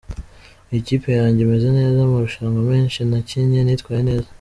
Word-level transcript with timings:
Mu 0.67 0.73
ikipe 0.81 1.09
yanjye 1.19 1.41
meze 1.49 1.67
neza, 1.77 1.97
amarushanwa 2.01 2.61
menshi 2.71 2.99
nakinnye 3.09 3.61
nitwaye 3.63 4.01
neza. 4.09 4.27